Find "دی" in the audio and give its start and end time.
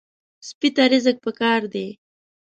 1.73-1.87